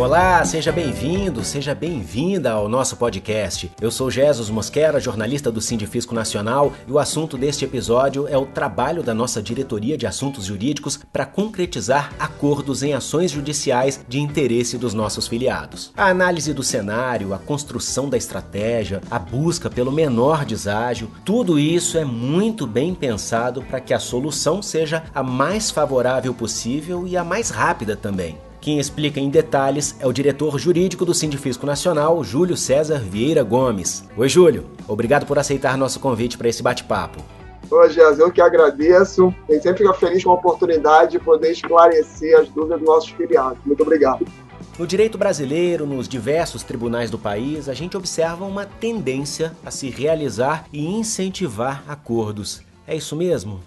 [0.00, 3.70] Olá, seja bem-vindo, seja bem-vinda ao nosso podcast.
[3.78, 8.46] Eu sou Jesus Mosquera, jornalista do Sindifisco Nacional, e o assunto deste episódio é o
[8.46, 14.78] trabalho da nossa diretoria de assuntos jurídicos para concretizar acordos em ações judiciais de interesse
[14.78, 15.92] dos nossos filiados.
[15.94, 21.98] A análise do cenário, a construção da estratégia, a busca pelo menor deságio, tudo isso
[21.98, 27.22] é muito bem pensado para que a solução seja a mais favorável possível e a
[27.22, 28.38] mais rápida também.
[28.60, 34.04] Quem explica em detalhes é o diretor jurídico do Sindifisco Nacional, Júlio César Vieira Gomes.
[34.14, 34.66] Oi, Júlio.
[34.86, 37.24] Obrigado por aceitar nosso convite para esse bate-papo.
[37.70, 39.34] Ô, Gés, eu que agradeço.
[39.48, 43.58] Gente sempre fica feliz com a oportunidade de poder esclarecer as dúvidas dos nossos filiados.
[43.64, 44.26] Muito obrigado.
[44.78, 49.88] No direito brasileiro, nos diversos tribunais do país, a gente observa uma tendência a se
[49.88, 52.60] realizar e incentivar acordos.
[52.86, 53.60] É isso mesmo?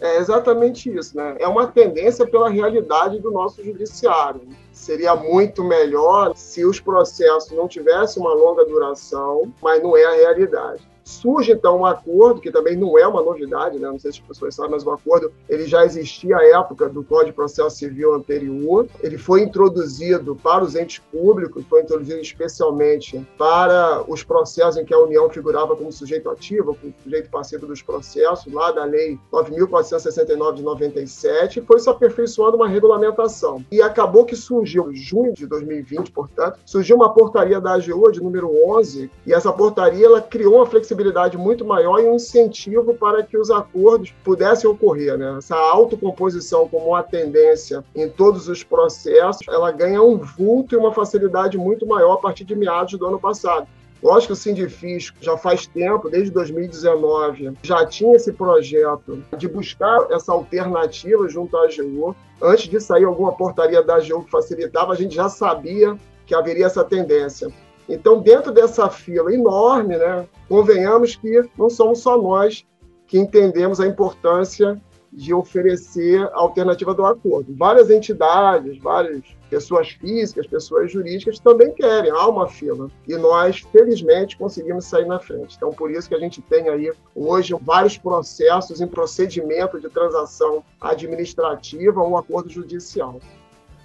[0.00, 1.36] É exatamente isso, né?
[1.40, 4.42] É uma tendência pela realidade do nosso judiciário.
[4.72, 10.12] Seria muito melhor se os processos não tivessem uma longa duração, mas não é a
[10.12, 10.88] realidade.
[11.08, 13.88] Surge então um acordo, que também não é uma novidade, né?
[13.88, 17.02] não sei se as pessoas sabem, mas o acordo ele já existia à época do
[17.02, 18.86] Código de Processo Civil anterior.
[19.02, 24.92] Ele foi introduzido para os entes públicos, foi introduzido especialmente para os processos em que
[24.92, 30.56] a União figurava como sujeito ativo, como sujeito passivo dos processos, lá da Lei 9.469
[30.56, 33.64] de 97, e foi se aperfeiçoando uma regulamentação.
[33.72, 38.22] E acabou que surgiu, em junho de 2020, portanto, surgiu uma portaria da AGU de
[38.22, 42.94] número 11, e essa portaria ela criou uma flexibilidade flexibilidade muito maior e um incentivo
[42.94, 45.16] para que os acordos pudessem ocorrer.
[45.16, 45.36] Né?
[45.38, 50.92] Essa autocomposição como uma tendência em todos os processos, ela ganha um vulto e uma
[50.92, 53.66] facilidade muito maior a partir de meados do ano passado.
[54.02, 60.06] Lógico que o Sindifisco já faz tempo, desde 2019, já tinha esse projeto de buscar
[60.10, 62.14] essa alternativa junto à AGU.
[62.40, 66.66] Antes de sair alguma portaria da AGU que facilitava, a gente já sabia que haveria
[66.66, 67.50] essa tendência.
[67.88, 72.66] Então, dentro dessa fila enorme, né, convenhamos que não somos só nós
[73.06, 74.80] que entendemos a importância
[75.10, 77.54] de oferecer a alternativa do acordo.
[77.56, 82.90] Várias entidades, várias pessoas físicas, pessoas jurídicas também querem, há uma fila.
[83.06, 85.56] E nós, felizmente, conseguimos sair na frente.
[85.56, 90.62] Então, por isso que a gente tem aí hoje vários processos em procedimento de transação
[90.80, 93.18] administrativa ou acordo judicial.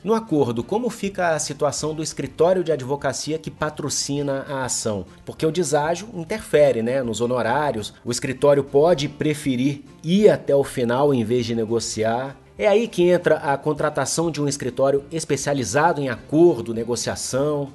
[0.03, 5.06] No acordo, como fica a situação do escritório de advocacia que patrocina a ação?
[5.25, 11.14] Porque o deságio interfere né, nos honorários, o escritório pode preferir ir até o final
[11.14, 12.36] em vez de negociar.
[12.58, 17.74] É aí que entra a contratação de um escritório especializado em acordo, negociação.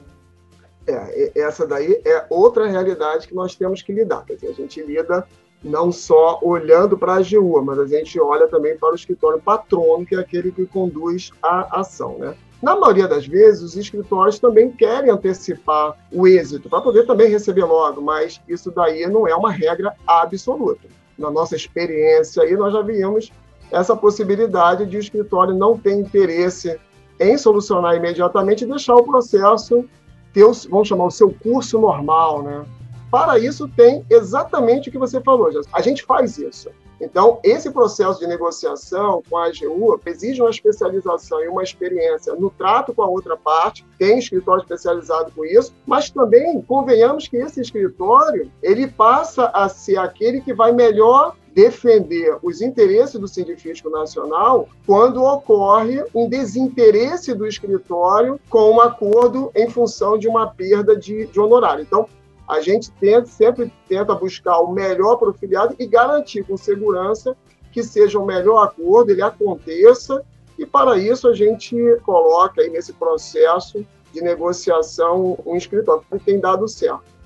[0.86, 4.26] É, essa daí é outra realidade que nós temos que lidar.
[4.26, 5.26] Quer dizer, a gente lida
[5.62, 10.06] não só olhando para a AGU, mas a gente olha também para o escritório patrono,
[10.06, 12.16] que é aquele que conduz a ação.
[12.18, 12.34] Né?
[12.62, 17.64] Na maioria das vezes, os escritórios também querem antecipar o êxito, para poder também receber
[17.64, 20.88] logo, mas isso daí não é uma regra absoluta.
[21.18, 23.32] Na nossa experiência, aí, nós já vimos
[23.70, 26.78] essa possibilidade de o escritório não ter interesse
[27.20, 29.84] em solucionar imediatamente e deixar o processo
[30.32, 32.64] ter, vamos chamar, o seu curso normal, né?
[33.10, 35.76] Para isso, tem exatamente o que você falou, Jéssica.
[35.76, 36.70] A gente faz isso.
[37.00, 42.50] Então, esse processo de negociação com a AGU exige uma especialização e uma experiência no
[42.50, 47.60] trato com a outra parte, tem escritório especializado com isso, mas também convenhamos que esse
[47.60, 54.68] escritório ele passa a ser aquele que vai melhor defender os interesses do sindifisco nacional
[54.86, 61.26] quando ocorre um desinteresse do escritório com um acordo em função de uma perda de,
[61.26, 61.82] de honorário.
[61.82, 62.08] Então,
[62.48, 67.36] a gente tenta, sempre tenta buscar o melhor para o filiado e garantir com segurança
[67.70, 70.24] que seja o melhor acordo, ele aconteça,
[70.58, 76.40] e para isso a gente coloca aí nesse processo de negociação um escritório que tem
[76.40, 77.18] dado certo.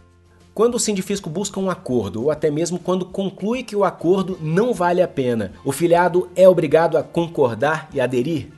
[0.53, 4.75] Quando o sindifisco busca um acordo, ou até mesmo quando conclui que o acordo não
[4.75, 8.53] vale a pena, o filiado é obrigado a concordar e aderir?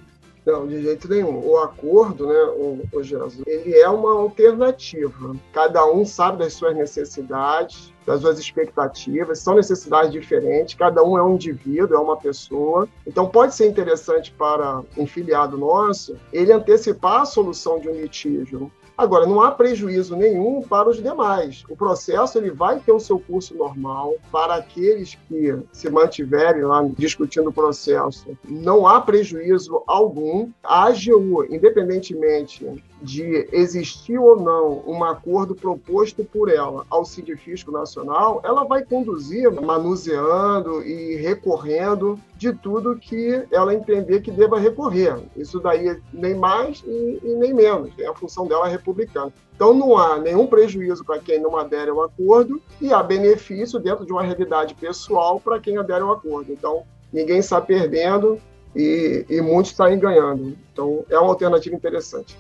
[0.46, 1.46] Não, de jeito nenhum.
[1.46, 5.35] O acordo, né, o, o Jesus, ele é uma alternativa.
[5.52, 11.23] Cada um sabe das suas necessidades, das suas expectativas, são necessidades diferentes, cada um é
[11.23, 12.87] um indivíduo, é uma pessoa.
[13.06, 18.70] Então pode ser interessante para um filiado nosso ele antecipar a solução de um litígio
[18.96, 21.64] Agora, não há prejuízo nenhum para os demais.
[21.69, 26.82] O processo ele vai ter o seu curso normal para aqueles que se mantiverem lá
[26.96, 28.38] discutindo o processo.
[28.44, 30.50] Não há prejuízo algum.
[30.62, 32.64] A AGU, independentemente
[33.04, 39.52] de existir ou não um acordo proposto por ela ao Sindifisco Nacional, ela vai conduzir
[39.52, 45.16] manuseando e recorrendo de tudo que ela entender que deva recorrer.
[45.36, 47.90] Isso daí nem mais e, e nem menos.
[47.98, 49.32] É a função dela republicana.
[49.54, 54.06] Então não há nenhum prejuízo para quem não adere ao acordo e há benefício dentro
[54.06, 56.50] de uma realidade pessoal para quem adere ao acordo.
[56.50, 58.40] Então ninguém está perdendo
[58.74, 60.56] e, e muitos saem ganhando.
[60.72, 62.36] Então é uma alternativa interessante.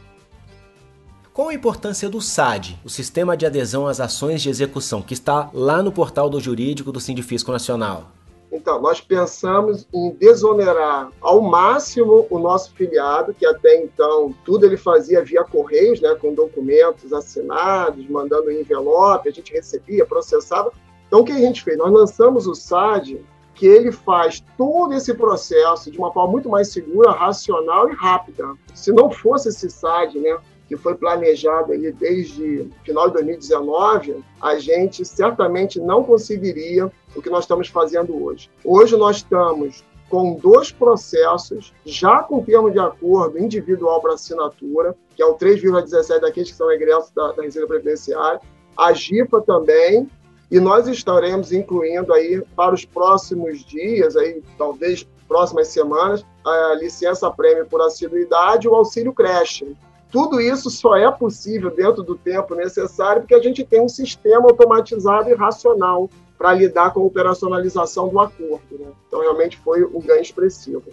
[1.34, 5.50] Qual a importância do SAD, o Sistema de Adesão às Ações de Execução, que está
[5.52, 8.12] lá no portal do jurídico do Sindifisco Nacional?
[8.52, 14.76] Então, nós pensamos em desonerar ao máximo o nosso filiado, que até então tudo ele
[14.76, 20.72] fazia via correios, né, com documentos assinados, mandando em envelope, a gente recebia, processava.
[21.08, 21.76] Então, o que a gente fez?
[21.76, 23.20] Nós lançamos o SAD,
[23.56, 28.54] que ele faz todo esse processo de uma forma muito mais segura, racional e rápida.
[28.72, 34.58] Se não fosse esse SAD, né, que foi planejado aí desde final de 2019, a
[34.58, 38.50] gente certamente não conseguiria o que nós estamos fazendo hoje.
[38.64, 45.22] Hoje nós estamos com dois processos, já com termo de acordo individual para assinatura, que
[45.22, 48.40] é o 3,17 daqueles que são egressos da, da Receita Previdenciária,
[48.76, 50.08] a GIFA também,
[50.50, 57.30] e nós estaremos incluindo aí para os próximos dias, aí talvez próximas semanas, a licença
[57.30, 59.74] prêmio por assiduidade e o auxílio creche,
[60.14, 64.46] tudo isso só é possível dentro do tempo necessário porque a gente tem um sistema
[64.46, 66.08] automatizado e racional
[66.38, 68.78] para lidar com a operacionalização do acordo.
[68.78, 68.86] Né?
[69.08, 70.84] Então, realmente foi um ganho expressivo.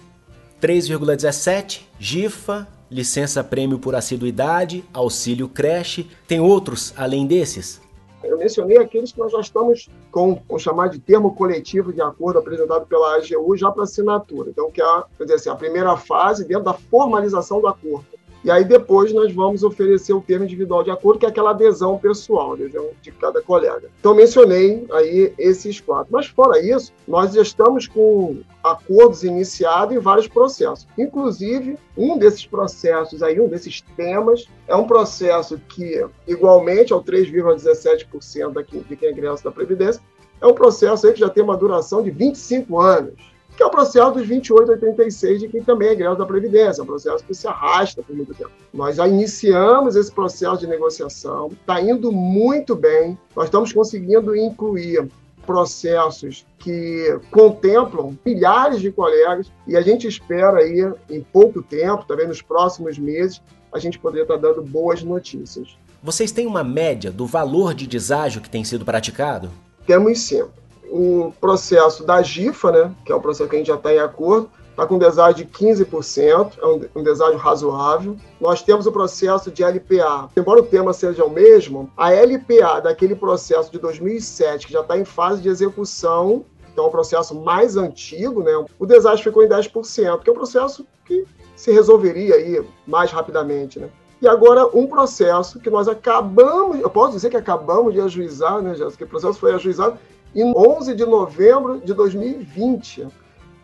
[0.59, 6.09] 3,17, GIFA, licença prêmio por assiduidade, auxílio creche.
[6.27, 7.79] Tem outros além desses?
[8.23, 12.39] Eu mencionei aqueles que nós já estamos com o chamado de termo coletivo de acordo
[12.39, 14.50] apresentado pela AGU já para assinatura.
[14.50, 18.20] Então, que é quer dizer assim, a primeira fase dentro da formalização do acordo.
[18.44, 21.98] E aí depois nós vamos oferecer o termo individual de acordo, que é aquela adesão
[22.00, 23.90] pessoal, adesão de cada colega.
[24.00, 26.12] Então mencionei aí esses quatro.
[26.12, 30.88] Mas fora isso, nós já estamos com acordos iniciados em vários processos.
[30.98, 38.86] Inclusive, um desses processos aí, um desses temas, é um processo que, igualmente ao 3,17%
[38.88, 40.02] de quem ingressa da Previdência,
[40.42, 43.69] é um processo aí que já tem uma duração de 25 anos que é o
[43.69, 47.48] processo dos 2886 de quem também é greve da Previdência, é um processo que se
[47.48, 48.51] arrasta por muito tempo.
[48.74, 55.07] Nós já iniciamos esse processo de negociação, está indo muito bem, nós estamos conseguindo incluir
[55.45, 62.27] processos que contemplam milhares de colegas e a gente espera aí, em pouco tempo, também
[62.27, 63.42] nos próximos meses,
[63.74, 65.77] a gente poder estar tá dando boas notícias.
[66.04, 69.50] Vocês têm uma média do valor de deságio que tem sido praticado?
[69.86, 70.44] Temos sim
[70.92, 74.00] o processo da GIFA, né, que é o processo que a gente já está em
[74.00, 78.18] acordo, está com um deságio de 15%, é um, deságio razoável.
[78.40, 80.30] Nós temos o processo de LPA.
[80.36, 84.98] Embora o tema seja o mesmo, a LPA daquele processo de 2007, que já está
[84.98, 89.48] em fase de execução, então é um processo mais antigo, né, o deságio ficou em
[89.48, 93.90] 10%, que é um processo que se resolveria aí mais rapidamente, né?
[94.21, 98.75] E agora um processo que nós acabamos, eu posso dizer que acabamos de ajuizar, né,
[98.75, 99.03] Jéssica?
[99.03, 99.97] O processo foi ajuizado
[100.35, 103.07] em 11 de novembro de 2020,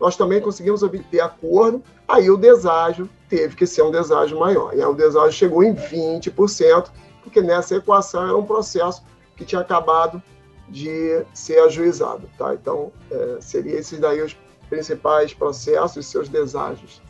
[0.00, 4.74] nós também conseguimos obter acordo, aí o deságio teve que ser um deságio maior.
[4.74, 6.88] E aí o deságio chegou em 20%,
[7.22, 9.02] porque nessa equação era um processo
[9.36, 10.22] que tinha acabado
[10.68, 12.28] de ser ajuizado.
[12.36, 12.54] Tá?
[12.54, 14.36] Então, é, seriam esses daí os
[14.68, 17.00] principais processos e seus deságios.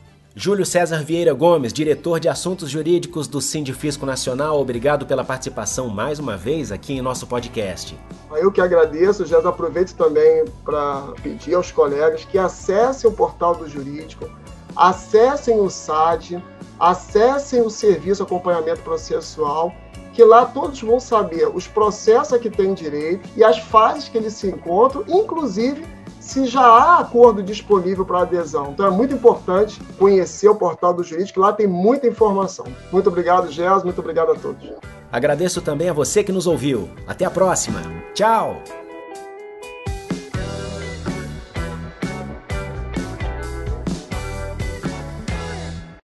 [0.41, 6.21] Júlio César Vieira Gomes, diretor de Assuntos Jurídicos do Sindifisco Nacional, obrigado pela participação mais
[6.21, 7.99] uma vez aqui em nosso podcast.
[8.37, 13.69] Eu que agradeço, já aproveito também para pedir aos colegas que acessem o portal do
[13.69, 14.31] Jurídico,
[14.77, 16.41] acessem o SAD,
[16.79, 19.75] acessem o Serviço Acompanhamento Processual,
[20.13, 24.17] que lá todos vão saber os processos a que têm direito e as fases que
[24.17, 25.85] eles se encontram, inclusive
[26.29, 28.73] se já há acordo disponível para adesão.
[28.73, 32.67] Então é muito importante conhecer o portal do jurídico, lá tem muita informação.
[32.93, 34.69] Muito obrigado, Gés, muito obrigado a todos.
[35.11, 36.87] Agradeço também a você que nos ouviu.
[37.07, 37.81] Até a próxima.
[38.13, 38.63] Tchau!